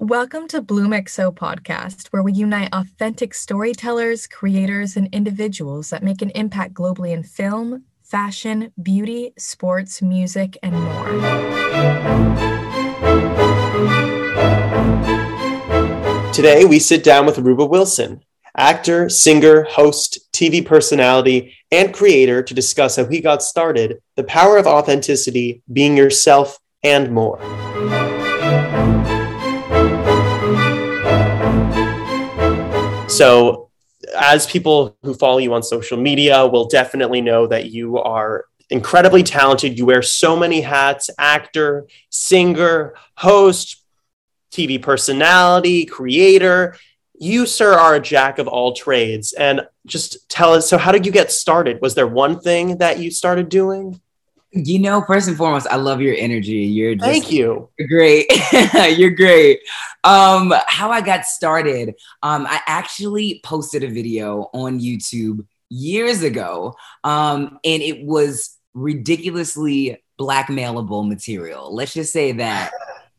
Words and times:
Welcome 0.00 0.48
to 0.48 0.62
Bloom 0.62 0.92
XO 0.92 1.34
podcast, 1.34 2.06
where 2.08 2.22
we 2.22 2.32
unite 2.32 2.70
authentic 2.72 3.34
storytellers, 3.34 4.26
creators, 4.26 4.96
and 4.96 5.08
individuals 5.12 5.90
that 5.90 6.02
make 6.02 6.22
an 6.22 6.30
impact 6.30 6.72
globally 6.72 7.10
in 7.10 7.24
film, 7.24 7.84
fashion, 8.02 8.72
beauty, 8.82 9.34
sports, 9.36 10.00
music, 10.00 10.56
and 10.62 10.74
more. 10.74 11.08
Today, 16.32 16.64
we 16.64 16.78
sit 16.78 17.02
down 17.04 17.26
with 17.26 17.36
Aruba 17.36 17.68
Wilson, 17.68 18.22
actor, 18.56 19.08
singer, 19.08 19.64
host, 19.64 20.20
TV 20.32 20.64
personality, 20.64 21.54
and 21.70 21.92
creator 21.92 22.42
to 22.42 22.54
discuss 22.54 22.96
how 22.96 23.06
he 23.06 23.20
got 23.20 23.42
started, 23.42 24.00
the 24.14 24.24
power 24.24 24.56
of 24.56 24.66
authenticity, 24.66 25.62
being 25.72 25.96
yourself, 25.96 26.58
and 26.82 27.12
more. 27.12 27.38
So, 33.18 33.70
as 34.16 34.46
people 34.46 34.96
who 35.02 35.12
follow 35.12 35.38
you 35.38 35.52
on 35.54 35.62
social 35.62 35.98
media 35.98 36.46
will 36.46 36.66
definitely 36.68 37.20
know 37.20 37.46
that 37.48 37.70
you 37.70 37.98
are 37.98 38.46
incredibly 38.70 39.22
talented. 39.22 39.78
You 39.78 39.86
wear 39.86 40.02
so 40.02 40.36
many 40.36 40.60
hats 40.60 41.10
actor, 41.18 41.88
singer, 42.10 42.94
host, 43.16 43.82
TV 44.52 44.80
personality, 44.80 45.84
creator. 45.84 46.76
You, 47.20 47.46
sir, 47.46 47.74
are 47.74 47.96
a 47.96 48.00
jack 48.00 48.38
of 48.38 48.46
all 48.46 48.72
trades. 48.72 49.32
And 49.32 49.62
just 49.86 50.28
tell 50.28 50.54
us 50.54 50.68
so, 50.68 50.78
how 50.78 50.92
did 50.92 51.04
you 51.04 51.12
get 51.12 51.32
started? 51.32 51.80
Was 51.82 51.94
there 51.94 52.06
one 52.06 52.38
thing 52.40 52.78
that 52.78 52.98
you 52.98 53.10
started 53.10 53.48
doing? 53.48 54.00
You 54.50 54.78
know, 54.78 55.02
first 55.06 55.28
and 55.28 55.36
foremost, 55.36 55.66
I 55.70 55.76
love 55.76 56.00
your 56.00 56.14
energy. 56.16 56.52
You're 56.52 56.94
just, 56.94 57.04
thank 57.04 57.30
you. 57.30 57.68
You're 57.78 57.88
great. 57.88 58.26
you're 58.98 59.10
great. 59.10 59.60
Um, 60.04 60.54
how 60.66 60.90
I 60.90 61.02
got 61.02 61.26
started, 61.26 61.94
um, 62.22 62.46
I 62.46 62.60
actually 62.66 63.40
posted 63.44 63.84
a 63.84 63.88
video 63.88 64.48
on 64.54 64.80
YouTube 64.80 65.46
years 65.68 66.22
ago, 66.22 66.74
um, 67.04 67.58
and 67.62 67.82
it 67.82 68.04
was 68.04 68.56
ridiculously 68.72 70.02
blackmailable 70.18 71.06
material. 71.06 71.74
Let's 71.74 71.92
just 71.92 72.12
say 72.12 72.32
that. 72.32 72.70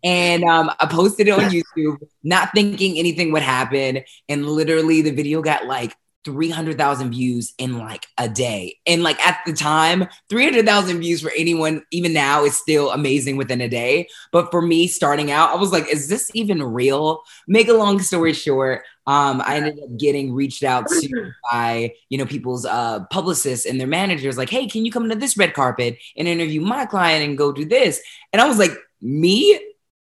And 0.03 0.43
um, 0.45 0.71
I 0.80 0.86
posted 0.88 1.27
it 1.27 1.31
on 1.31 1.41
YouTube, 1.52 1.97
not 2.23 2.49
thinking 2.55 2.97
anything 2.97 3.31
would 3.33 3.43
happen. 3.43 4.03
And 4.27 4.45
literally, 4.47 5.02
the 5.02 5.11
video 5.11 5.41
got 5.41 5.66
like 5.66 5.95
300,000 6.25 7.12
views 7.12 7.53
in 7.58 7.78
like 7.78 8.06
a 8.17 8.28
day. 8.28 8.78
And 8.86 9.03
like 9.03 9.20
at 9.25 9.39
the 9.45 9.53
time, 9.53 10.08
300,000 10.30 11.00
views 11.00 11.22
for 11.22 11.31
anyone, 11.38 11.84
even 11.92 12.14
now, 12.14 12.44
is 12.44 12.58
still 12.58 12.92
amazing 12.92 13.38
within 13.38 13.61
a 13.61 13.70
day. 13.70 14.08
But 14.31 14.52
for 14.52 14.61
me 14.61 14.88
starting 14.88 15.31
out, 15.31 15.52
I 15.52 15.56
was 15.56 15.72
like, 15.72 15.88
is 15.88 16.09
this 16.09 16.30
even 16.34 16.61
real? 16.61 17.23
Make 17.48 17.67
a 17.67 17.73
long 17.73 18.00
story 18.00 18.34
short, 18.34 18.84
um, 19.09 19.42
I 19.44 19.56
ended 19.56 19.80
up 19.84 19.98
getting 19.98 20.34
reached 20.34 20.64
out 20.64 20.88
to 20.88 21.31
by, 21.52 21.94
you 22.09 22.17
know, 22.20 22.28
people's 22.28 22.64
uh, 22.64 23.06
publicists 23.09 23.66
and 23.66 23.80
their 23.80 23.88
managers, 23.88 24.38
like, 24.38 24.52
hey, 24.52 24.67
can 24.67 24.86
you 24.86 24.92
come 24.92 25.09
to 25.09 25.16
this 25.16 25.36
red 25.36 25.56
carpet 25.56 25.98
and 26.16 26.28
interview 26.28 26.61
my 26.61 26.86
client 26.86 27.26
and 27.26 27.36
go 27.36 27.52
do 27.52 27.66
this? 27.66 28.00
And 28.31 28.39
I 28.39 28.48
was 28.48 28.59
like, 28.59 28.72
me? 29.02 29.59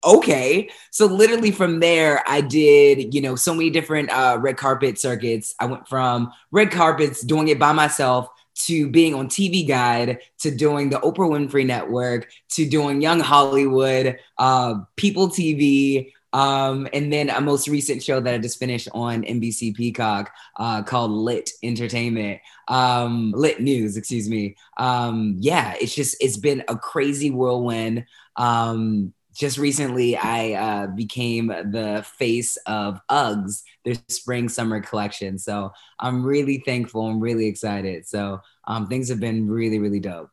Okay. 0.04 0.70
So 0.90 1.06
literally 1.06 1.50
from 1.50 1.80
there, 1.80 2.22
I 2.26 2.40
did, 2.40 3.14
you 3.14 3.20
know, 3.20 3.36
so 3.36 3.54
many 3.54 3.70
different 3.70 4.10
uh, 4.10 4.38
red 4.40 4.56
carpet 4.56 4.98
circuits. 4.98 5.54
I 5.58 5.66
went 5.66 5.88
from 5.88 6.32
red 6.50 6.70
carpets, 6.70 7.22
doing 7.22 7.48
it 7.48 7.58
by 7.58 7.72
myself, 7.72 8.28
to 8.56 8.88
being 8.88 9.14
on 9.14 9.28
TV 9.28 9.66
Guide, 9.66 10.18
to 10.38 10.54
doing 10.54 10.88
the 10.88 10.98
Oprah 10.98 11.28
Winfrey 11.28 11.66
Network, 11.66 12.30
to 12.50 12.68
doing 12.68 13.00
Young 13.00 13.20
Hollywood, 13.20 14.18
uh, 14.38 14.74
People 14.96 15.28
TV, 15.28 16.12
um, 16.32 16.88
and 16.92 17.12
then 17.12 17.30
a 17.30 17.40
most 17.40 17.68
recent 17.68 18.02
show 18.02 18.20
that 18.20 18.34
I 18.34 18.38
just 18.38 18.58
finished 18.58 18.88
on 18.92 19.22
NBC 19.22 19.74
Peacock 19.74 20.32
uh, 20.56 20.82
called 20.82 21.12
Lit 21.12 21.50
Entertainment, 21.62 22.40
um, 22.66 23.32
Lit 23.36 23.60
News, 23.60 23.96
excuse 23.96 24.28
me. 24.28 24.56
Um, 24.76 25.36
yeah, 25.38 25.74
it's 25.80 25.94
just, 25.94 26.16
it's 26.20 26.36
been 26.36 26.64
a 26.68 26.76
crazy 26.76 27.30
whirlwind. 27.30 28.06
Um, 28.36 29.14
just 29.34 29.58
recently 29.58 30.16
I 30.16 30.52
uh, 30.52 30.86
became 30.86 31.48
the 31.48 32.04
face 32.18 32.56
of 32.66 33.00
Uggs, 33.10 33.62
their 33.84 33.96
spring 34.08 34.48
summer 34.48 34.80
collection. 34.80 35.38
So 35.38 35.72
I'm 35.98 36.24
really 36.24 36.62
thankful. 36.64 37.06
I'm 37.06 37.20
really 37.20 37.46
excited. 37.46 38.06
So 38.06 38.40
um, 38.66 38.86
things 38.86 39.08
have 39.08 39.20
been 39.20 39.48
really, 39.48 39.78
really 39.78 40.00
dope. 40.00 40.30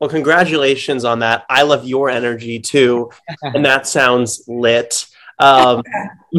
Well, 0.00 0.10
congratulations 0.10 1.04
on 1.04 1.20
that. 1.20 1.44
I 1.48 1.62
love 1.62 1.86
your 1.86 2.10
energy 2.10 2.58
too. 2.60 3.10
and 3.42 3.64
that 3.64 3.86
sounds 3.98 4.42
lit. 4.48 5.06
Um, 5.38 5.82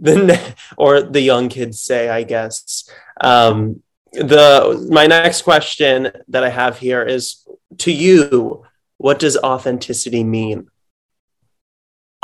the, 0.00 0.54
or 0.76 1.02
the 1.02 1.20
young 1.20 1.48
kids 1.48 1.80
say, 1.80 2.08
I 2.08 2.22
guess. 2.24 2.88
Um, 3.20 3.82
the 4.12 4.86
my 4.90 5.06
next 5.06 5.42
question 5.42 6.10
that 6.28 6.44
I 6.44 6.48
have 6.48 6.78
here 6.78 7.02
is 7.02 7.46
to 7.78 7.92
you, 7.92 8.64
what 8.98 9.18
does 9.18 9.36
authenticity 9.36 10.22
mean? 10.22 10.68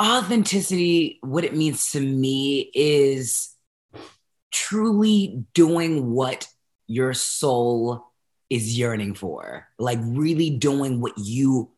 Authenticity, 0.01 1.19
what 1.23 1.45
it 1.45 1.55
means 1.55 1.91
to 1.93 2.01
me 2.01 2.71
is 2.75 3.55
truly 4.51 5.45
doing 5.55 6.11
what 6.11 6.49
your 6.87 7.15
soul 7.15 8.07
is 8.49 8.77
yearning 8.79 9.15
for, 9.15 9.69
like 9.79 9.99
really 10.03 10.51
doing 10.51 11.01
what 11.01 11.13
you 11.19 11.71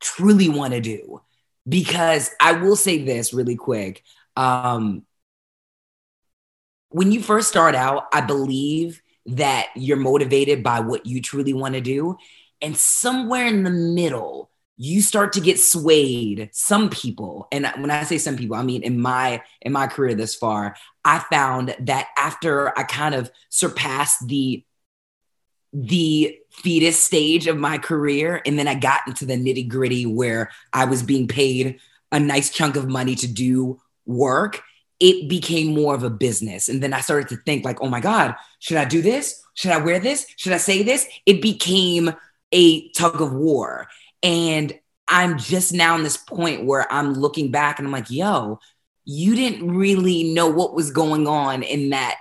truly 0.00 0.48
want 0.48 0.72
to 0.72 0.80
do. 0.80 1.20
Because 1.68 2.30
I 2.40 2.52
will 2.52 2.76
say 2.76 3.04
this 3.04 3.32
really 3.32 3.56
quick. 3.56 4.02
Um, 4.36 5.04
when 6.90 7.12
you 7.12 7.20
first 7.22 7.48
start 7.48 7.74
out, 7.74 8.06
I 8.12 8.20
believe 8.20 9.02
that 9.26 9.68
you're 9.74 9.96
motivated 9.96 10.62
by 10.62 10.80
what 10.80 11.06
you 11.06 11.20
truly 11.20 11.52
want 11.52 11.74
to 11.74 11.80
do. 11.80 12.16
And 12.62 12.76
somewhere 12.76 13.46
in 13.46 13.64
the 13.64 13.70
middle, 13.70 14.50
you 14.76 15.00
start 15.00 15.32
to 15.32 15.40
get 15.40 15.58
swayed. 15.58 16.50
Some 16.52 16.90
people 16.90 17.48
and 17.52 17.66
when 17.78 17.90
i 17.90 18.02
say 18.02 18.18
some 18.18 18.36
people 18.36 18.56
i 18.56 18.62
mean 18.62 18.82
in 18.82 19.00
my 19.00 19.42
in 19.62 19.72
my 19.72 19.86
career 19.86 20.14
this 20.14 20.34
far 20.34 20.76
i 21.04 21.18
found 21.18 21.74
that 21.80 22.08
after 22.16 22.76
i 22.78 22.82
kind 22.82 23.14
of 23.14 23.30
surpassed 23.48 24.26
the 24.26 24.64
the 25.72 26.38
fetus 26.50 26.98
stage 26.98 27.46
of 27.46 27.56
my 27.56 27.78
career 27.78 28.40
and 28.46 28.58
then 28.58 28.68
i 28.68 28.74
got 28.74 29.00
into 29.06 29.26
the 29.26 29.34
nitty 29.34 29.68
gritty 29.68 30.06
where 30.06 30.50
i 30.72 30.84
was 30.84 31.02
being 31.02 31.28
paid 31.28 31.78
a 32.12 32.20
nice 32.20 32.50
chunk 32.50 32.76
of 32.76 32.88
money 32.88 33.14
to 33.14 33.26
do 33.26 33.80
work 34.04 34.62
it 34.98 35.28
became 35.28 35.74
more 35.74 35.94
of 35.94 36.04
a 36.04 36.10
business. 36.10 36.70
And 36.70 36.82
then 36.82 36.94
i 36.94 37.00
started 37.00 37.28
to 37.28 37.36
think 37.44 37.64
like 37.64 37.82
oh 37.82 37.88
my 37.88 38.00
god 38.00 38.34
should 38.60 38.78
i 38.78 38.84
do 38.84 39.02
this? 39.02 39.42
Should 39.54 39.72
i 39.72 39.78
wear 39.78 39.98
this? 39.98 40.26
Should 40.36 40.52
i 40.52 40.58
say 40.58 40.82
this? 40.82 41.06
It 41.26 41.42
became 41.42 42.14
a 42.52 42.88
tug 42.90 43.20
of 43.20 43.32
war 43.34 43.88
and 44.26 44.76
I'm 45.06 45.38
just 45.38 45.72
now 45.72 45.94
in 45.94 46.02
this 46.02 46.16
point 46.16 46.64
where 46.64 46.92
I'm 46.92 47.12
looking 47.12 47.52
back 47.52 47.78
and 47.78 47.86
I'm 47.86 47.92
like, 47.92 48.10
yo, 48.10 48.58
you 49.04 49.36
didn't 49.36 49.70
really 49.70 50.34
know 50.34 50.48
what 50.48 50.74
was 50.74 50.90
going 50.90 51.28
on 51.28 51.62
in 51.62 51.90
that 51.90 52.16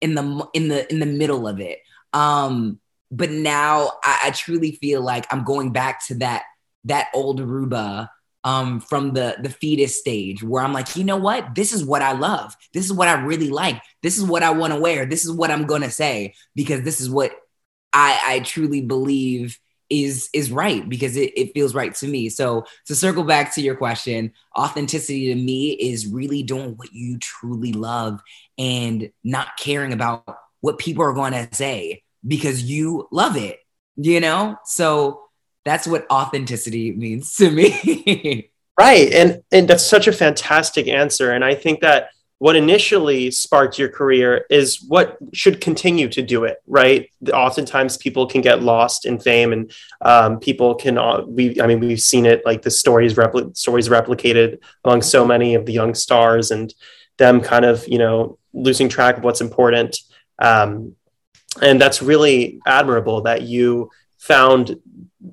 in 0.00 0.14
the 0.14 0.48
in 0.54 0.68
the 0.68 0.88
in 0.90 1.00
the 1.00 1.06
middle 1.06 1.48
of 1.48 1.58
it. 1.58 1.80
Um, 2.12 2.78
but 3.10 3.30
now 3.30 3.90
I, 4.04 4.20
I 4.26 4.30
truly 4.30 4.72
feel 4.72 5.02
like 5.02 5.26
I'm 5.32 5.42
going 5.42 5.72
back 5.72 6.06
to 6.06 6.14
that 6.18 6.44
that 6.84 7.08
old 7.12 7.40
Aruba 7.40 8.08
um, 8.44 8.80
from 8.80 9.14
the 9.14 9.36
the 9.42 9.50
fetus 9.50 9.98
stage 9.98 10.44
where 10.44 10.62
I'm 10.62 10.72
like, 10.72 10.94
you 10.94 11.02
know 11.02 11.16
what? 11.16 11.56
This 11.56 11.72
is 11.72 11.84
what 11.84 12.02
I 12.02 12.12
love. 12.12 12.54
This 12.72 12.84
is 12.84 12.92
what 12.92 13.08
I 13.08 13.20
really 13.20 13.50
like. 13.50 13.82
This 14.04 14.16
is 14.16 14.22
what 14.22 14.44
I 14.44 14.50
want 14.50 14.74
to 14.74 14.78
wear. 14.78 15.06
This 15.06 15.24
is 15.24 15.32
what 15.32 15.50
I'm 15.50 15.66
gonna 15.66 15.90
say 15.90 16.34
because 16.54 16.82
this 16.82 17.00
is 17.00 17.10
what 17.10 17.32
I 17.92 18.20
I 18.24 18.40
truly 18.40 18.80
believe 18.80 19.58
is 19.90 20.28
is 20.32 20.50
right 20.50 20.88
because 20.88 21.16
it, 21.16 21.32
it 21.36 21.52
feels 21.54 21.74
right 21.74 21.94
to 21.96 22.06
me. 22.06 22.28
So 22.28 22.64
to 22.86 22.94
circle 22.94 23.24
back 23.24 23.54
to 23.54 23.62
your 23.62 23.76
question 23.76 24.32
authenticity 24.56 25.28
to 25.28 25.34
me 25.34 25.70
is 25.70 26.06
really 26.06 26.42
doing 26.42 26.74
what 26.76 26.92
you 26.92 27.18
truly 27.18 27.72
love 27.72 28.20
and 28.58 29.10
not 29.24 29.56
caring 29.58 29.92
about 29.92 30.24
what 30.60 30.78
people 30.78 31.04
are 31.04 31.12
going 31.12 31.32
to 31.32 31.48
say 31.52 32.02
because 32.26 32.62
you 32.62 33.08
love 33.10 33.36
it 33.36 33.60
you 33.98 34.20
know? 34.20 34.56
So 34.64 35.22
that's 35.64 35.86
what 35.86 36.10
authenticity 36.10 36.92
means 36.92 37.34
to 37.36 37.50
me. 37.50 38.50
Right. 38.78 39.12
And 39.12 39.42
and 39.50 39.66
that's 39.66 39.84
such 39.84 40.06
a 40.06 40.12
fantastic 40.12 40.86
answer. 40.86 41.32
And 41.32 41.44
i 41.44 41.52
think 41.52 41.80
that 41.80 42.10
what 42.40 42.54
initially 42.54 43.30
sparked 43.32 43.78
your 43.78 43.88
career 43.88 44.46
is 44.48 44.80
what 44.86 45.18
should 45.32 45.60
continue 45.60 46.08
to 46.08 46.22
do 46.22 46.44
it 46.44 46.58
right? 46.66 47.10
Oftentimes 47.32 47.96
people 47.96 48.26
can 48.26 48.40
get 48.40 48.62
lost 48.62 49.06
in 49.06 49.18
fame 49.18 49.52
and 49.52 49.72
um, 50.02 50.38
people 50.38 50.74
can 50.74 50.98
uh, 50.98 51.22
we 51.26 51.60
i 51.60 51.66
mean 51.66 51.80
we've 51.80 52.00
seen 52.00 52.26
it 52.26 52.42
like 52.44 52.62
the 52.62 52.70
stories 52.70 53.14
repli- 53.14 53.56
stories 53.56 53.88
replicated 53.88 54.58
among 54.84 55.02
so 55.02 55.24
many 55.24 55.54
of 55.54 55.66
the 55.66 55.72
young 55.72 55.94
stars 55.94 56.50
and 56.50 56.74
them 57.18 57.40
kind 57.40 57.64
of 57.64 57.86
you 57.88 57.98
know 57.98 58.38
losing 58.52 58.88
track 58.88 59.18
of 59.18 59.24
what's 59.24 59.40
important. 59.40 59.98
Um, 60.38 60.94
and 61.60 61.80
that's 61.80 62.02
really 62.02 62.60
admirable 62.66 63.22
that 63.22 63.42
you 63.42 63.90
found 64.18 64.78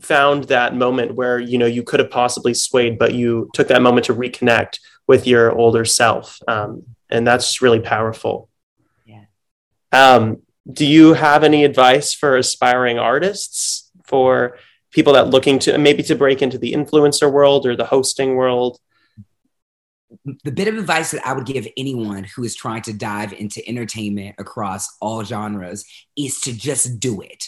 found 0.02 0.46
that 0.46 0.76
moment 0.76 1.16
where 1.16 1.40
you 1.40 1.58
know 1.58 1.66
you 1.66 1.84
could 1.84 2.00
have 2.00 2.10
possibly 2.10 2.54
swayed 2.54 2.98
but 2.98 3.14
you 3.14 3.50
took 3.54 3.68
that 3.68 3.82
moment 3.82 4.06
to 4.06 4.14
reconnect 4.14 4.80
with 5.08 5.28
your 5.28 5.52
older 5.52 5.86
self 5.86 6.40
um, 6.48 6.84
and 7.10 7.26
that's 7.26 7.62
really 7.62 7.80
powerful 7.80 8.50
yeah 9.06 9.26
um, 9.92 10.42
do 10.72 10.86
you 10.86 11.14
have 11.14 11.44
any 11.44 11.64
advice 11.64 12.14
for 12.14 12.38
aspiring 12.38 12.98
artists 12.98 13.92
for 14.06 14.58
people 14.92 15.14
that 15.14 15.28
looking 15.28 15.60
to 15.60 15.78
maybe 15.78 16.04
to 16.04 16.16
break 16.16 16.42
into 16.42 16.58
the 16.58 16.74
influencer 16.74 17.32
world 17.32 17.66
or 17.66 17.76
the 17.76 17.86
hosting 17.86 18.36
world 18.36 18.80
the 20.44 20.52
bit 20.52 20.68
of 20.68 20.78
advice 20.78 21.12
that 21.12 21.26
I 21.26 21.34
would 21.34 21.46
give 21.46 21.68
anyone 21.78 22.24
who 22.24 22.44
is 22.44 22.56
trying 22.56 22.82
to 22.84 22.94
dive 22.94 23.34
into 23.34 23.68
entertainment 23.68 24.36
across 24.38 24.96
all 25.02 25.24
genres 25.24 25.86
is 26.18 26.40
to 26.42 26.54
just 26.54 27.00
do 27.00 27.22
it. 27.22 27.48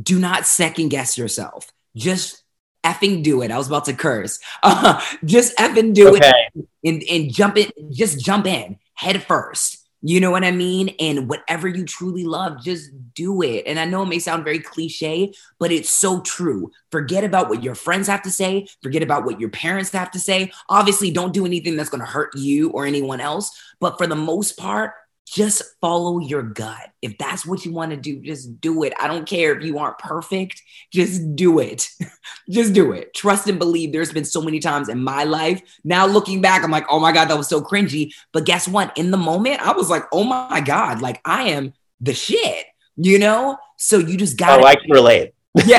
Do 0.00 0.18
not 0.18 0.46
second 0.46 0.88
guess 0.88 1.16
yourself. 1.16 1.72
Just 1.96 2.42
effing 2.86 3.22
do 3.22 3.42
it. 3.42 3.50
I 3.50 3.58
was 3.58 3.66
about 3.66 3.86
to 3.86 3.92
curse. 3.92 4.38
Uh, 4.62 5.02
just 5.24 5.56
effing 5.58 5.92
do 5.92 6.16
okay. 6.16 6.32
it 6.54 6.68
and, 6.84 7.02
and 7.10 7.32
jump 7.34 7.56
in. 7.56 7.70
Just 7.90 8.20
jump 8.24 8.46
in 8.46 8.78
head 8.94 9.22
first. 9.22 9.82
You 10.02 10.20
know 10.20 10.30
what 10.30 10.44
I 10.44 10.52
mean? 10.52 10.94
And 11.00 11.28
whatever 11.28 11.66
you 11.66 11.84
truly 11.84 12.24
love, 12.24 12.62
just 12.62 12.90
do 13.14 13.42
it. 13.42 13.64
And 13.66 13.78
I 13.78 13.86
know 13.86 14.02
it 14.02 14.06
may 14.06 14.20
sound 14.20 14.44
very 14.44 14.60
cliche, 14.60 15.32
but 15.58 15.72
it's 15.72 15.90
so 15.90 16.20
true. 16.20 16.70
Forget 16.92 17.24
about 17.24 17.48
what 17.48 17.64
your 17.64 17.74
friends 17.74 18.06
have 18.06 18.22
to 18.22 18.30
say, 18.30 18.68
forget 18.82 19.02
about 19.02 19.24
what 19.24 19.40
your 19.40 19.48
parents 19.48 19.90
have 19.90 20.12
to 20.12 20.20
say. 20.20 20.52
Obviously, 20.68 21.10
don't 21.10 21.34
do 21.34 21.46
anything 21.46 21.76
that's 21.76 21.88
going 21.88 22.02
to 22.02 22.06
hurt 22.06 22.36
you 22.36 22.70
or 22.70 22.86
anyone 22.86 23.20
else. 23.20 23.50
But 23.80 23.98
for 23.98 24.06
the 24.06 24.14
most 24.14 24.56
part, 24.56 24.92
just 25.26 25.62
follow 25.80 26.20
your 26.20 26.42
gut. 26.42 26.92
If 27.02 27.18
that's 27.18 27.44
what 27.44 27.64
you 27.64 27.72
want 27.72 27.90
to 27.90 27.96
do, 27.96 28.20
just 28.20 28.60
do 28.60 28.84
it. 28.84 28.92
I 28.98 29.08
don't 29.08 29.28
care 29.28 29.56
if 29.56 29.64
you 29.64 29.78
aren't 29.78 29.98
perfect, 29.98 30.62
just 30.92 31.34
do 31.34 31.58
it. 31.58 31.88
just 32.50 32.72
do 32.72 32.92
it. 32.92 33.12
Trust 33.12 33.48
and 33.48 33.58
believe. 33.58 33.92
There's 33.92 34.12
been 34.12 34.24
so 34.24 34.40
many 34.40 34.60
times 34.60 34.88
in 34.88 35.02
my 35.02 35.24
life. 35.24 35.60
Now 35.82 36.06
looking 36.06 36.40
back, 36.40 36.62
I'm 36.62 36.70
like, 36.70 36.86
oh 36.88 37.00
my 37.00 37.10
God, 37.10 37.26
that 37.26 37.36
was 37.36 37.48
so 37.48 37.60
cringy. 37.60 38.12
But 38.32 38.46
guess 38.46 38.68
what? 38.68 38.96
In 38.96 39.10
the 39.10 39.16
moment, 39.16 39.60
I 39.60 39.72
was 39.72 39.90
like, 39.90 40.04
oh 40.12 40.24
my 40.24 40.60
God, 40.60 41.02
like 41.02 41.20
I 41.24 41.50
am 41.50 41.74
the 42.00 42.14
shit, 42.14 42.66
you 42.96 43.18
know? 43.18 43.58
So 43.78 43.98
you 43.98 44.16
just 44.16 44.40
oh, 44.40 44.46
gotta 44.46 44.62
Oh, 44.62 44.66
I 44.66 44.76
can 44.76 44.90
relate. 44.90 45.34
yeah. 45.66 45.78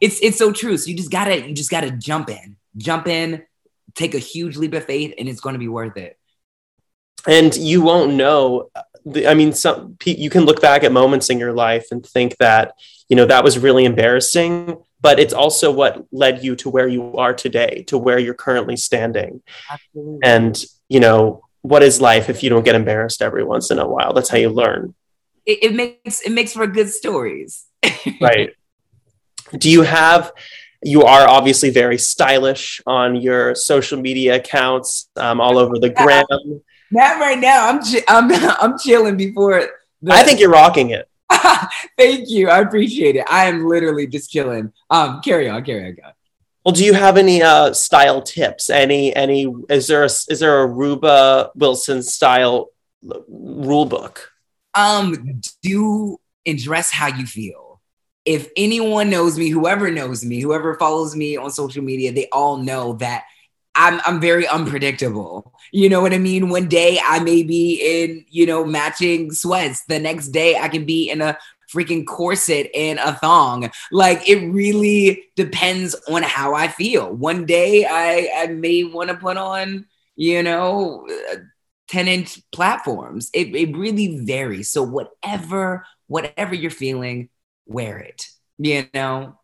It's 0.00 0.20
it's 0.22 0.38
so 0.38 0.52
true. 0.52 0.76
So 0.78 0.90
you 0.90 0.96
just 0.96 1.10
gotta, 1.10 1.46
you 1.46 1.54
just 1.54 1.70
gotta 1.70 1.90
jump 1.90 2.30
in, 2.30 2.56
jump 2.76 3.08
in, 3.08 3.44
take 3.94 4.14
a 4.14 4.18
huge 4.18 4.56
leap 4.56 4.74
of 4.74 4.84
faith, 4.84 5.14
and 5.18 5.28
it's 5.28 5.40
gonna 5.40 5.58
be 5.58 5.68
worth 5.68 5.96
it 5.96 6.18
and 7.26 7.56
you 7.56 7.82
won't 7.82 8.14
know 8.14 8.70
i 9.26 9.34
mean 9.34 9.52
some 9.52 9.96
you 10.04 10.30
can 10.30 10.44
look 10.44 10.60
back 10.60 10.82
at 10.84 10.92
moments 10.92 11.30
in 11.30 11.38
your 11.38 11.52
life 11.52 11.86
and 11.90 12.04
think 12.04 12.36
that 12.38 12.74
you 13.08 13.16
know 13.16 13.24
that 13.24 13.44
was 13.44 13.58
really 13.58 13.84
embarrassing 13.84 14.76
but 15.00 15.20
it's 15.20 15.32
also 15.32 15.70
what 15.70 16.04
led 16.10 16.42
you 16.42 16.56
to 16.56 16.70
where 16.70 16.88
you 16.88 17.16
are 17.16 17.34
today 17.34 17.84
to 17.86 17.98
where 17.98 18.18
you're 18.18 18.34
currently 18.34 18.76
standing. 18.76 19.42
Absolutely. 19.70 20.18
and 20.24 20.64
you 20.88 21.00
know 21.00 21.42
what 21.62 21.82
is 21.82 22.00
life 22.00 22.28
if 22.28 22.42
you 22.42 22.50
don't 22.50 22.64
get 22.64 22.74
embarrassed 22.74 23.22
every 23.22 23.44
once 23.44 23.70
in 23.70 23.78
a 23.78 23.88
while? 23.88 24.12
That's 24.12 24.28
how 24.28 24.38
you 24.38 24.50
learn. 24.50 24.94
It, 25.44 25.62
it 25.62 25.74
makes 25.74 26.20
it 26.22 26.30
makes 26.30 26.52
for 26.52 26.66
good 26.66 26.90
stories. 26.90 27.64
Right. 28.20 28.50
Do 29.56 29.70
you 29.70 29.82
have 29.82 30.32
you 30.82 31.02
are 31.02 31.28
obviously 31.28 31.70
very 31.70 31.98
stylish 31.98 32.80
on 32.86 33.16
your 33.16 33.54
social 33.54 34.00
media 34.00 34.36
accounts 34.36 35.08
um, 35.16 35.40
all 35.40 35.58
over 35.58 35.78
the 35.78 35.90
gram 35.90 36.24
not 36.90 37.20
right 37.20 37.38
now. 37.38 37.68
I'm 37.68 37.80
I'm 38.08 38.30
I'm 38.72 38.78
chilling 38.78 39.16
before. 39.16 39.68
The- 40.02 40.12
I 40.12 40.22
think 40.22 40.40
you're 40.40 40.50
rocking 40.50 40.90
it. 40.90 41.08
Thank 41.98 42.28
you. 42.30 42.48
I 42.48 42.60
appreciate 42.60 43.16
it. 43.16 43.24
I 43.28 43.46
am 43.46 43.66
literally 43.66 44.06
just 44.06 44.30
chilling. 44.30 44.72
Um, 44.90 45.20
carry 45.22 45.48
on, 45.48 45.64
carry 45.64 45.86
on, 45.88 45.94
go. 45.94 46.02
Well, 46.64 46.72
do 46.72 46.84
you 46.84 46.94
have 46.94 47.16
any 47.16 47.42
uh, 47.42 47.72
style 47.72 48.22
tips? 48.22 48.70
Any 48.70 49.14
any 49.14 49.46
is 49.68 49.86
there 49.86 50.02
a, 50.02 50.06
is 50.06 50.40
there 50.40 50.60
a 50.60 50.66
Ruba 50.66 51.50
Wilson 51.54 52.02
style 52.02 52.70
rule 53.28 53.86
book? 53.86 54.32
Um, 54.74 55.40
do 55.62 56.18
and 56.44 56.58
dress 56.58 56.90
how 56.90 57.08
you 57.08 57.26
feel. 57.26 57.80
If 58.24 58.50
anyone 58.56 59.10
knows 59.10 59.38
me, 59.38 59.48
whoever 59.48 59.90
knows 59.90 60.24
me, 60.24 60.40
whoever 60.40 60.74
follows 60.74 61.14
me 61.14 61.36
on 61.36 61.50
social 61.50 61.82
media, 61.84 62.12
they 62.12 62.28
all 62.32 62.56
know 62.56 62.94
that 62.94 63.24
I'm 63.86 64.00
I'm 64.04 64.20
very 64.20 64.46
unpredictable. 64.46 65.52
You 65.72 65.88
know 65.88 66.00
what 66.00 66.12
I 66.12 66.18
mean? 66.18 66.48
One 66.48 66.68
day 66.68 66.98
I 67.02 67.20
may 67.20 67.42
be 67.42 67.80
in, 67.80 68.24
you 68.28 68.46
know, 68.46 68.64
matching 68.64 69.30
sweats. 69.32 69.84
The 69.86 69.98
next 69.98 70.28
day 70.28 70.56
I 70.58 70.68
can 70.68 70.84
be 70.84 71.08
in 71.10 71.20
a 71.20 71.38
freaking 71.72 72.06
corset 72.06 72.70
and 72.74 72.98
a 72.98 73.14
thong. 73.14 73.70
Like 73.92 74.28
it 74.28 74.50
really 74.52 75.24
depends 75.36 75.94
on 76.08 76.22
how 76.22 76.54
I 76.54 76.68
feel. 76.68 77.12
One 77.12 77.46
day 77.46 77.86
I 77.88 78.30
I 78.36 78.46
may 78.48 78.84
want 78.84 79.10
to 79.10 79.16
put 79.16 79.36
on, 79.36 79.86
you 80.16 80.42
know, 80.42 81.06
uh, 81.32 81.36
10 81.88 82.08
inch 82.08 82.40
platforms. 82.50 83.30
It, 83.32 83.54
it 83.54 83.76
really 83.76 84.18
varies. 84.18 84.70
So 84.70 84.82
whatever, 84.82 85.86
whatever 86.08 86.54
you're 86.54 86.70
feeling, 86.70 87.28
wear 87.66 87.98
it. 87.98 88.26
You 88.58 88.86
know, 88.94 89.38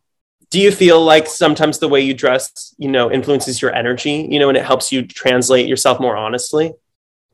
do 0.52 0.60
you 0.60 0.70
feel 0.70 1.02
like 1.02 1.26
sometimes 1.26 1.78
the 1.78 1.88
way 1.88 2.00
you 2.02 2.12
dress 2.12 2.74
you 2.78 2.88
know 2.88 3.10
influences 3.10 3.60
your 3.60 3.74
energy 3.74 4.28
you 4.30 4.38
know 4.38 4.48
and 4.50 4.58
it 4.58 4.64
helps 4.64 4.92
you 4.92 5.04
translate 5.04 5.66
yourself 5.66 5.98
more 5.98 6.16
honestly? 6.16 6.72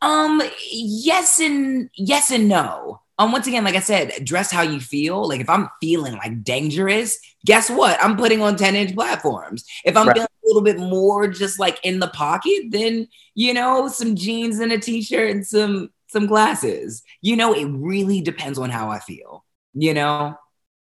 Um 0.00 0.41
yes 0.70 1.41
and 1.41 1.91
yes 1.97 2.31
and 2.31 2.49
no. 2.49 3.03
Um 3.19 3.32
once 3.32 3.49
again 3.49 3.65
like 3.65 3.75
i 3.75 3.81
said 3.81 4.25
dress 4.25 4.53
how 4.53 4.62
you 4.62 4.81
feel. 4.81 5.29
Like 5.29 5.41
if 5.41 5.50
i'm 5.50 5.69
feeling 5.81 6.15
like 6.15 6.44
dangerous 6.44 7.19
guess 7.44 7.69
what? 7.69 8.03
I'm 8.03 8.17
putting 8.17 8.41
on 8.41 8.56
10 8.56 8.76
inch 8.76 8.94
platforms. 8.94 9.64
If 9.85 9.97
i'm 9.97 10.06
right. 10.06 10.14
feeling 10.17 10.29
a 10.44 10.47
little 10.47 10.62
bit 10.62 10.79
more 10.79 11.26
just 11.26 11.59
like 11.59 11.85
in 11.85 11.99
the 11.99 12.09
pocket 12.09 12.67
then 12.71 13.09
you 13.35 13.53
know 13.53 13.88
some 13.88 14.14
jeans 14.14 14.61
and 14.61 14.73
a 14.73 14.79
t-shirt 14.79 15.32
and 15.32 15.44
some 15.44 15.91
some 16.06 16.26
glasses. 16.26 17.03
You 17.21 17.35
know 17.35 17.53
it 17.53 17.67
really 17.67 18.21
depends 18.21 18.59
on 18.59 18.71
how 18.71 18.91
i 18.91 19.00
feel 19.00 19.44
you 19.75 19.93
know 19.93 20.37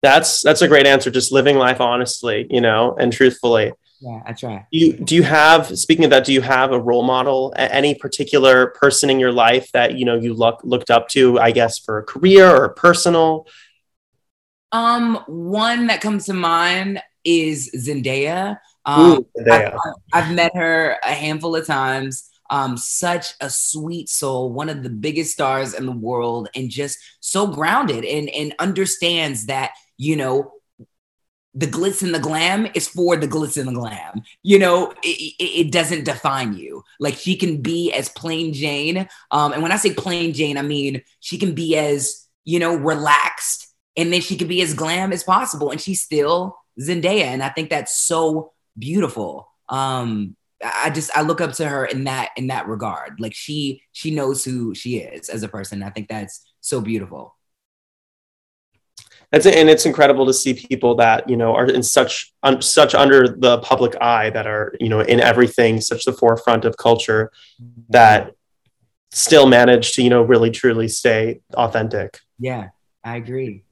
that's 0.03 0.43
that's 0.43 0.61
a 0.61 0.67
great 0.67 0.85
answer 0.85 1.09
just 1.09 1.31
living 1.31 1.57
life 1.57 1.81
honestly 1.81 2.45
you 2.51 2.61
know 2.61 2.95
and 2.99 3.11
truthfully. 3.11 3.71
Yeah 4.01 4.21
i 4.25 4.33
try 4.33 4.67
do 4.69 4.77
you 4.77 4.93
do 4.93 5.15
you 5.15 5.23
have 5.23 5.79
speaking 5.79 6.03
of 6.03 6.11
that 6.11 6.25
do 6.25 6.33
you 6.33 6.41
have 6.41 6.73
a 6.73 6.79
role 6.79 7.03
model 7.03 7.53
any 7.55 7.95
particular 7.95 8.67
person 8.67 9.09
in 9.09 9.17
your 9.17 9.31
life 9.31 9.71
that 9.71 9.97
you 9.97 10.03
know 10.03 10.15
you 10.15 10.33
look, 10.33 10.59
looked 10.63 10.91
up 10.91 11.07
to 11.09 11.39
i 11.39 11.51
guess 11.51 11.79
for 11.79 11.97
a 11.97 12.03
career 12.03 12.47
or 12.47 12.69
personal? 12.69 13.47
Um 14.73 15.23
one 15.27 15.87
that 15.87 16.01
comes 16.01 16.25
to 16.25 16.33
mind 16.33 17.01
is 17.23 17.71
zendaya. 17.77 18.57
Um 18.85 19.11
Ooh, 19.11 19.27
zendaya. 19.39 19.77
I've, 20.13 20.25
I've 20.25 20.35
met 20.35 20.55
her 20.55 20.97
a 21.03 21.13
handful 21.13 21.55
of 21.55 21.65
times. 21.65 22.29
Um, 22.49 22.77
such 22.77 23.33
a 23.41 23.49
sweet 23.49 24.09
soul, 24.09 24.51
one 24.51 24.69
of 24.69 24.83
the 24.83 24.89
biggest 24.89 25.31
stars 25.31 25.73
in 25.73 25.87
the 25.87 25.91
world, 25.91 26.49
and 26.53 26.69
just 26.69 26.99
so 27.19 27.47
grounded 27.47 28.05
and, 28.05 28.29
and 28.29 28.53
understands 28.59 29.47
that 29.47 29.71
you 29.97 30.15
know, 30.15 30.53
the 31.55 31.67
glitz 31.67 32.01
and 32.01 32.13
the 32.13 32.19
glam 32.19 32.67
is 32.73 32.87
for 32.87 33.15
the 33.15 33.27
glitz 33.27 33.57
and 33.57 33.67
the 33.67 33.73
glam. 33.73 34.23
You 34.41 34.57
know, 34.57 34.91
it, 35.03 35.33
it, 35.39 35.67
it, 35.67 35.71
doesn't 35.71 36.05
define 36.05 36.53
you. 36.53 36.83
Like 36.99 37.15
she 37.15 37.35
can 37.35 37.61
be 37.61 37.91
as 37.91 38.09
plain 38.09 38.53
Jane. 38.53 39.07
Um, 39.29 39.53
and 39.53 39.61
when 39.61 39.71
I 39.71 39.77
say 39.77 39.93
plain 39.93 40.33
Jane, 40.33 40.57
I 40.57 40.63
mean 40.63 41.03
she 41.19 41.37
can 41.37 41.53
be 41.53 41.77
as, 41.77 42.27
you 42.43 42.57
know, 42.57 42.75
relaxed 42.75 43.67
and 43.95 44.11
then 44.11 44.21
she 44.21 44.35
can 44.35 44.47
be 44.47 44.61
as 44.61 44.73
glam 44.73 45.13
as 45.13 45.23
possible. 45.23 45.69
And 45.69 45.79
she's 45.79 46.01
still 46.01 46.57
Zendaya. 46.81 47.25
And 47.25 47.43
I 47.43 47.49
think 47.49 47.69
that's 47.69 47.95
so 47.95 48.53
beautiful. 48.77 49.47
Um, 49.69 50.35
I 50.63 50.89
just 50.89 51.15
I 51.15 51.21
look 51.21 51.41
up 51.41 51.53
to 51.53 51.67
her 51.67 51.85
in 51.85 52.05
that 52.05 52.29
in 52.37 52.47
that 52.47 52.67
regard. 52.67 53.19
Like 53.19 53.35
she 53.35 53.81
she 53.91 54.11
knows 54.11 54.43
who 54.45 54.73
she 54.73 54.97
is 54.97 55.29
as 55.29 55.43
a 55.43 55.49
person. 55.49 55.83
I 55.83 55.89
think 55.89 56.07
that's 56.07 56.41
so 56.61 56.79
beautiful 56.79 57.35
it's, 59.33 59.45
and 59.45 59.69
it's 59.69 59.85
incredible 59.85 60.25
to 60.25 60.33
see 60.33 60.53
people 60.53 60.95
that 60.95 61.29
you 61.29 61.35
know 61.35 61.53
are 61.55 61.65
in 61.65 61.83
such 61.83 62.33
un, 62.43 62.61
such 62.61 62.95
under 62.95 63.27
the 63.27 63.57
public 63.59 63.95
eye 64.01 64.29
that 64.29 64.47
are 64.47 64.75
you 64.79 64.89
know 64.89 65.01
in 65.01 65.19
everything 65.19 65.81
such 65.81 66.05
the 66.05 66.13
forefront 66.13 66.65
of 66.65 66.77
culture 66.77 67.31
that 67.89 68.33
still 69.11 69.47
manage 69.47 69.93
to 69.93 70.03
you 70.03 70.09
know 70.09 70.21
really 70.21 70.51
truly 70.51 70.87
stay 70.87 71.41
authentic. 71.53 72.19
Yeah 72.39 72.69
i 73.03 73.17
agree. 73.17 73.63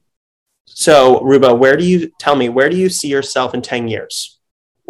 So 0.66 1.20
ruba 1.20 1.54
where 1.54 1.76
do 1.76 1.84
you 1.84 2.12
tell 2.18 2.36
me 2.36 2.48
where 2.48 2.68
do 2.68 2.76
you 2.76 2.88
see 2.88 3.08
yourself 3.08 3.54
in 3.54 3.62
10 3.62 3.88
years? 3.88 4.38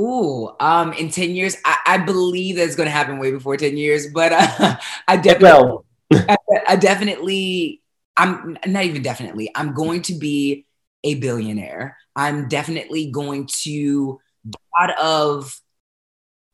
Ooh, 0.00 0.50
um, 0.58 0.94
in 0.94 1.10
10 1.10 1.30
years, 1.30 1.56
I, 1.64 1.76
I 1.86 1.98
believe 1.98 2.56
that's 2.56 2.76
going 2.76 2.86
to 2.86 2.90
happen 2.90 3.18
way 3.18 3.30
before 3.30 3.58
10 3.58 3.76
years, 3.76 4.08
but 4.08 4.32
uh, 4.32 4.76
I 5.08 5.16
definitely, 5.18 5.78
I, 6.12 6.36
I 6.68 6.76
definitely 6.76 7.81
I'm 8.16 8.58
not 8.66 8.84
even 8.84 9.02
definitely, 9.02 9.50
I'm 9.54 9.72
going 9.74 10.02
to 10.02 10.14
be 10.14 10.66
a 11.04 11.14
billionaire. 11.16 11.96
I'm 12.14 12.48
definitely 12.48 13.10
going 13.10 13.48
to 13.62 14.20
a 14.46 14.80
lot 14.80 14.98
of 14.98 15.60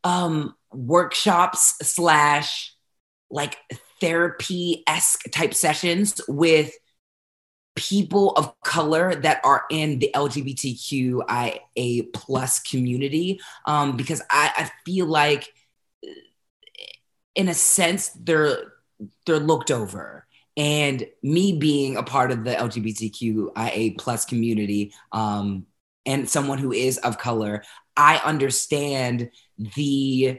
um, 0.05 0.55
workshops 0.73 1.75
slash 1.83 2.75
like 3.31 3.57
therapy 4.01 4.83
esque 4.87 5.31
type 5.31 5.55
sessions 5.55 6.21
with 6.29 6.73
people 7.75 8.31
of 8.33 8.53
color 8.63 9.15
that 9.15 9.41
are 9.45 9.65
in 9.71 9.99
the 9.99 10.11
LGBTQIA 10.15 12.13
plus 12.13 12.61
community. 12.61 13.41
Um, 13.67 13.97
because 13.97 14.23
I, 14.31 14.53
I 14.57 14.71
feel 14.85 15.07
like 15.07 15.53
in 17.35 17.49
a 17.49 17.55
sense 17.55 18.09
they're 18.11 18.73
they're 19.27 19.39
looked 19.39 19.71
over 19.71 20.27
and 20.59 21.07
me 21.23 21.57
being 21.57 21.97
a 21.97 22.03
part 22.03 22.31
of 22.31 22.45
the 22.45 22.51
lgbtqia 22.51 23.99
plus 23.99 24.27
community 24.27 24.93
um, 25.13 25.65
and 26.05 26.29
someone 26.29 26.59
who 26.59 26.73
is 26.73 26.99
of 26.99 27.17
color 27.17 27.63
i 27.97 28.19
understand 28.19 29.31
the 29.77 30.39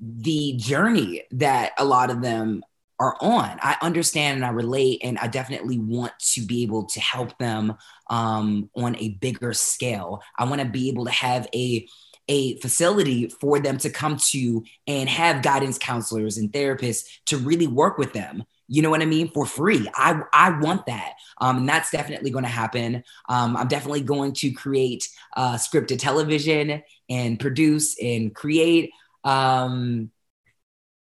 the 0.00 0.54
journey 0.56 1.22
that 1.30 1.72
a 1.78 1.84
lot 1.84 2.10
of 2.10 2.20
them 2.20 2.62
are 3.00 3.16
on. 3.20 3.58
I 3.60 3.76
understand 3.82 4.36
and 4.36 4.44
i 4.44 4.50
relate 4.50 5.00
and 5.02 5.18
i 5.18 5.26
definitely 5.26 5.78
want 5.78 6.12
to 6.32 6.42
be 6.42 6.62
able 6.62 6.84
to 6.86 7.00
help 7.00 7.36
them 7.38 7.74
um, 8.10 8.70
on 8.76 8.96
a 8.96 9.10
bigger 9.20 9.52
scale. 9.52 10.22
I 10.38 10.44
want 10.44 10.60
to 10.60 10.68
be 10.68 10.88
able 10.88 11.04
to 11.06 11.10
have 11.10 11.48
a 11.54 11.88
a 12.28 12.58
facility 12.60 13.28
for 13.28 13.60
them 13.60 13.76
to 13.76 13.90
come 13.90 14.16
to 14.16 14.64
and 14.86 15.08
have 15.10 15.42
guidance 15.42 15.76
counselors 15.76 16.38
and 16.38 16.50
therapists 16.50 17.04
to 17.26 17.36
really 17.36 17.66
work 17.66 17.98
with 17.98 18.14
them 18.14 18.44
you 18.68 18.82
know 18.82 18.90
what 18.90 19.02
I 19.02 19.06
mean? 19.06 19.28
For 19.28 19.46
free. 19.46 19.88
I, 19.94 20.20
I 20.32 20.58
want 20.58 20.86
that. 20.86 21.14
Um, 21.38 21.58
and 21.58 21.68
that's 21.68 21.90
definitely 21.90 22.30
going 22.30 22.44
to 22.44 22.50
happen. 22.50 23.04
Um, 23.28 23.56
I'm 23.56 23.68
definitely 23.68 24.02
going 24.02 24.32
to 24.34 24.52
create 24.52 25.08
uh, 25.36 25.54
scripted 25.54 25.98
television 25.98 26.82
and 27.10 27.38
produce 27.38 27.96
and 28.00 28.34
create. 28.34 28.90
Um, 29.24 30.10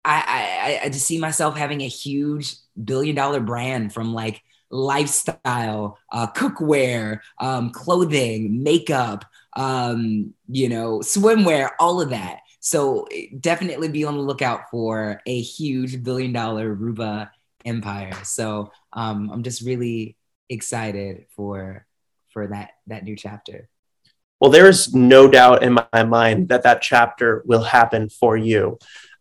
I, 0.06 0.80
I, 0.82 0.86
I 0.86 0.90
just 0.90 1.06
see 1.06 1.18
myself 1.18 1.56
having 1.56 1.82
a 1.82 1.88
huge 1.88 2.56
billion 2.82 3.16
dollar 3.16 3.40
brand 3.40 3.94
from 3.94 4.14
like 4.14 4.42
lifestyle, 4.70 5.98
uh, 6.12 6.28
cookware, 6.28 7.20
um, 7.40 7.70
clothing, 7.70 8.64
makeup, 8.64 9.24
um, 9.56 10.34
you 10.50 10.68
know, 10.68 11.00
swimwear, 11.00 11.70
all 11.80 12.02
of 12.02 12.10
that. 12.10 12.40
So 12.60 13.08
definitely 13.40 13.90
be 13.90 14.04
on 14.06 14.16
the 14.16 14.24
lookout 14.24 14.70
for 14.72 15.22
a 15.26 15.42
huge 15.42 16.04
billion 16.04 16.34
dollar 16.34 16.74
Ruba 16.74 17.32
empire. 17.66 18.14
So 18.24 18.72
um, 18.92 19.30
I'm 19.32 19.44
just 19.44 19.62
really 19.62 20.18
excited 20.50 21.26
for 21.36 21.86
for 22.32 22.48
that 22.48 22.72
that 22.88 23.04
new 23.04 23.16
chapter. 23.16 23.70
Well, 24.40 24.52
there 24.52 24.68
is 24.68 24.94
no 24.94 25.30
doubt 25.30 25.64
in 25.64 25.74
my 25.74 26.04
mind 26.04 26.50
that 26.50 26.64
that 26.64 26.82
chapter 26.82 27.44
will 27.46 27.64
happen 27.64 28.10
for 28.10 28.36
you 28.36 28.78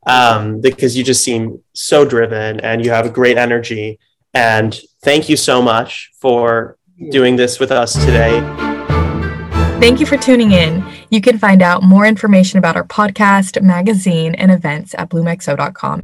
um, 0.07 0.61
because 0.61 0.97
you 0.97 1.05
just 1.05 1.23
seem 1.23 1.63
so 1.75 2.05
driven 2.05 2.59
and 2.61 2.85
you 2.85 2.91
have 2.91 3.13
great 3.13 3.39
energy. 3.39 4.01
And 4.35 4.79
thank 5.03 5.29
you 5.29 5.37
so 5.37 5.63
much 5.63 6.11
for 6.21 6.77
doing 7.11 7.37
this 7.37 7.61
with 7.61 7.71
us 7.71 7.93
today. 8.05 8.41
Thank 9.79 10.01
you 10.01 10.07
for 10.07 10.17
tuning 10.17 10.53
in. 10.53 10.85
You 11.11 11.21
can 11.21 11.39
find 11.39 11.61
out 11.61 11.83
more 11.83 12.07
information 12.07 12.59
about 12.59 12.77
our 12.77 12.85
podcast, 12.85 13.61
magazine, 13.63 14.35
and 14.37 14.51
events 14.51 14.95
at 14.97 15.09
bloomxo.com. 15.09 16.03